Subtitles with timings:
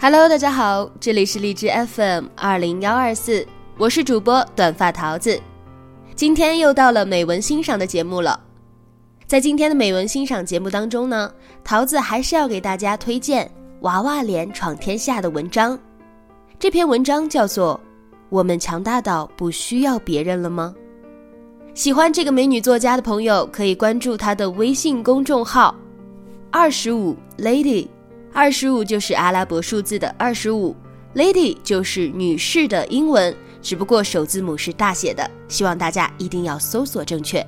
[0.00, 3.44] Hello，大家好，这里是荔枝 FM 二零幺二四，
[3.76, 5.40] 我是主播短发桃子。
[6.14, 8.38] 今天又到了美文欣赏的节目了。
[9.26, 11.32] 在今天的美文欣赏节目当中呢，
[11.64, 13.44] 桃子还是要给大家推荐
[13.80, 15.76] 《娃娃脸闯天下》的文章。
[16.60, 17.74] 这篇文章叫做
[18.28, 20.72] 《我们强大到不需要别人了吗》。
[21.74, 25.74] 喜欢这个美女作家的朋友可以关注她的微信公众号
[26.52, 27.88] “二十五 Lady”。
[28.38, 30.72] 二十五就是阿拉伯数字的二十五
[31.16, 37.44] ，lady 就是女士的英文，只不过首字母是大写的，希望大家一定要搜索正确。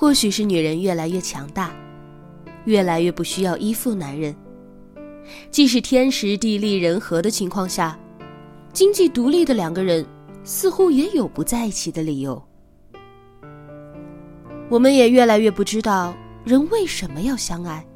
[0.00, 1.70] 或许是女人越来越强大，
[2.64, 4.34] 越来越不需要依附男人。
[5.50, 7.98] 即使天时地利人和的情况下，
[8.72, 10.02] 经济独立的两个人
[10.42, 12.42] 似乎也有不在一起的理由。
[14.70, 16.14] 我们也越来越不知道
[16.46, 17.86] 人为什么要相爱。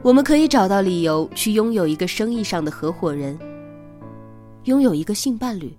[0.00, 3.36] 我们可以找到理由去拥有一个生意上的合伙人，
[4.62, 5.76] 拥有一个性伴侣，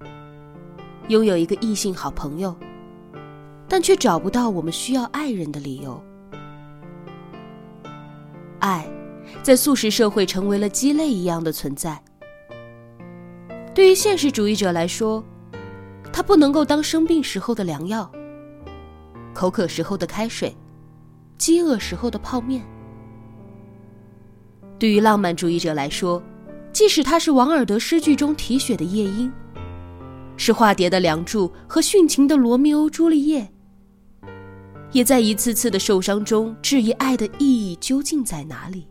[1.07, 2.53] 拥有一个异性好朋友。
[3.67, 6.01] 但却找不到我们需要爱人的理由。
[8.59, 8.87] 爱，
[9.43, 12.01] 在素食社会成为了鸡肋一样的存在。
[13.73, 15.23] 对于现实主义者来说，
[16.13, 18.09] 它不能够当生病时候的良药、
[19.33, 20.55] 口渴时候的开水、
[21.37, 22.63] 饥饿时候的泡面。
[24.79, 26.21] 对于浪漫主义者来说，
[26.71, 29.31] 即使他是王尔德诗句中啼血的夜莺，
[30.37, 33.49] 是化蝶的梁祝和殉情的罗密欧朱丽叶。
[34.95, 38.87] 也在一次次的受伤中质疑爱的意义究竟在哪里。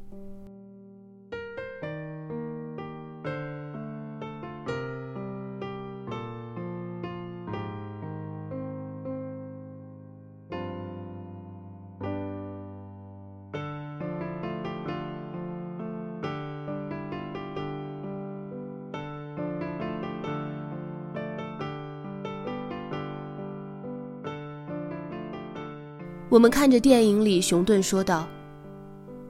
[26.34, 28.27] 我们看着电影里，熊顿说道：“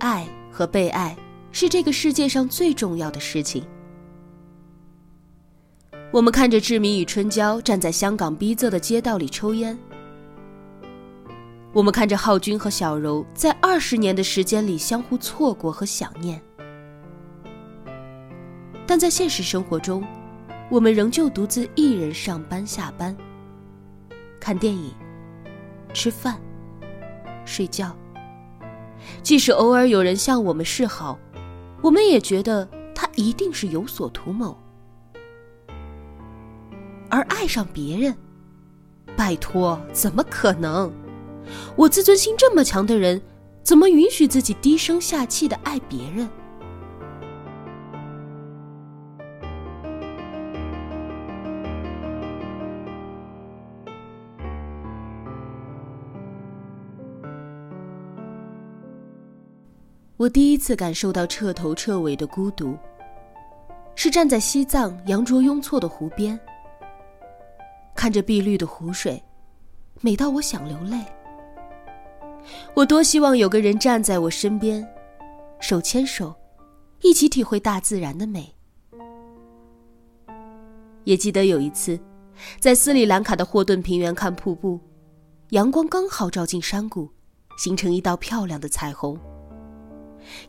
[0.01, 1.15] 爱和被爱
[1.53, 3.63] 是这个世界上最重要的事情。”
[6.11, 9.79] 我们看着志明与春娇站在香港逼仄的街道里抽烟。
[11.75, 16.41] 我们看着浩君和小柔在二十年的时间里相互错过和想念。
[18.87, 20.03] 但在现实生活中，
[20.71, 23.15] 我们仍旧独自一人上班、下班、
[24.41, 24.91] 看电影、
[25.93, 26.41] 吃饭。
[27.45, 27.95] 睡觉。
[29.23, 31.19] 即使偶尔有人向我们示好，
[31.83, 34.57] 我们也觉得他一定是有所图谋。
[37.11, 38.15] 而爱上别人，
[39.17, 40.91] 拜托，怎么可能？
[41.77, 43.21] 我自尊心这么强的人，
[43.63, 46.29] 怎么允许自己低声下气的爱别人？
[60.17, 62.79] 我第一次感受到彻头彻尾的孤独，
[63.97, 66.39] 是站在西藏羊卓雍措的湖边，
[67.97, 69.21] 看着碧绿的湖水，
[70.03, 71.05] 美到我想流泪。
[72.75, 74.87] 我多希望有个人站在我身边，
[75.59, 76.33] 手牵手，
[77.01, 78.55] 一起体会大自然的美。
[81.03, 81.99] 也记得有一次，
[82.61, 84.79] 在斯里兰卡的霍顿平原看瀑布，
[85.51, 87.11] 阳光刚好照进山谷，
[87.59, 89.19] 形成一道漂亮的彩虹。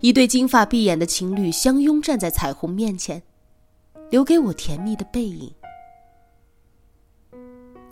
[0.02, 3.22] 一对金发碧眼的情侣相拥站在彩虹面前，
[4.10, 5.54] 留给我甜蜜的背影。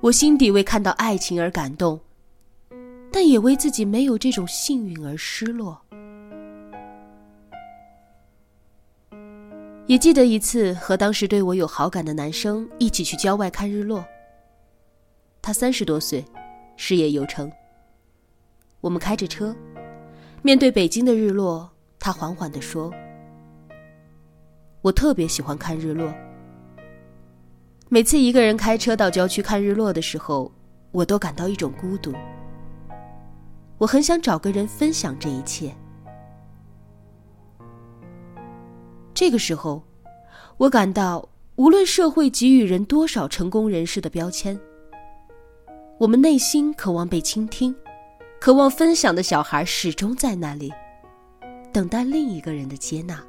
[0.02, 2.00] 我心底为看到爱情而感动，
[3.12, 5.80] 但也为自己没有这种幸运而失落。
[9.86, 14.06] 也记得一次和当时对我有好感的男生一起去郊外看日落。
[15.42, 16.24] 他三十多岁，
[16.78, 17.52] 事业有成。
[18.80, 19.54] 我们开着车，
[20.42, 21.70] 面对北京的日落，
[22.04, 22.92] 他缓缓地说
[24.84, 26.14] ：“我特别喜欢看日落。
[27.88, 30.52] 每次一个人开车到郊区看日落的时候，
[30.92, 32.12] 我都感到一种孤独。
[33.78, 35.74] 我很想找个人分享这一切。”
[39.16, 39.82] 这个时候，
[40.58, 44.60] 我感到，无论社会给予人多少成功人士的标签，
[46.00, 47.74] 我们内心渴望被倾听、
[48.42, 50.74] 渴望分享的小孩始终在那里，
[51.74, 53.20] 等待另一个人的接纳。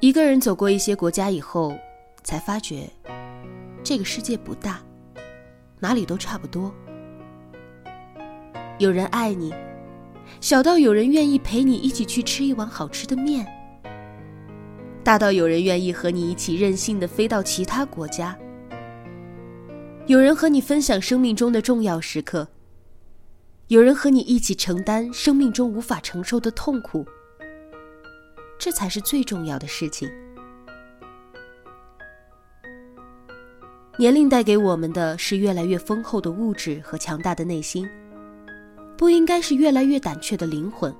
[0.00, 1.78] 一个人走过一些国家以后，
[2.24, 2.90] 才发觉。
[3.84, 4.80] 这个世界不大，
[5.78, 6.74] 哪里都差不多。
[8.80, 9.54] 有人爱你，
[10.40, 13.46] 小到有人愿意陪你一起去吃一碗好吃的面，
[15.06, 18.36] 大到有人愿意和你一起任性的飞到其他国家。
[20.06, 22.48] 有人和你分享生命中的重要时刻，
[23.68, 27.06] 有人和你一起承担生命中无法承受的痛苦。
[28.58, 30.10] 这才是最重要的事情。
[33.96, 37.88] 年龄带给我们的是越来越丰厚的物质和强大的内心，
[38.96, 40.92] 不应该是越来越胆怯的灵魂。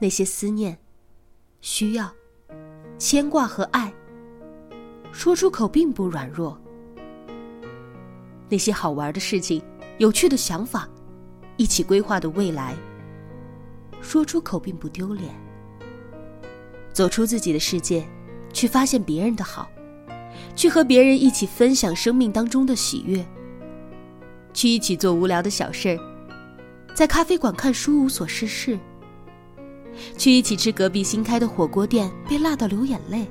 [0.00, 0.78] 那些思念、
[1.66, 2.08] 需要、
[2.96, 3.92] 牵挂和爱，
[5.10, 6.56] 说出口并不软弱；
[8.48, 9.60] 那些好玩的事情、
[9.98, 10.88] 有趣的想法、
[11.56, 12.76] 一起规划的未来，
[14.00, 15.34] 说出口并不丢脸。
[16.92, 18.06] 走出自己的世界，
[18.52, 19.68] 去发现别人的好。
[20.54, 23.26] 去和别人一起分享生命当中的喜悦，
[24.54, 25.98] 去一起做无聊的小事儿，
[26.94, 28.78] 在咖啡馆看书无所事事，
[30.16, 33.26] 去一起吃隔壁新开的火锅店被辣到流眼泪，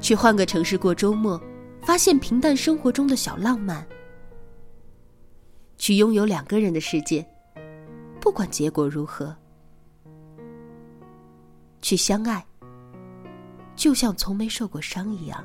[0.00, 1.40] 去换个城市过周末，
[1.82, 3.86] 发现平淡生活中的小浪漫，
[5.78, 7.26] 去拥有两个人的世界，
[8.20, 9.34] 不管结果如何，
[11.82, 12.44] 去相爱。
[13.76, 15.42] 就像从没受过伤一样。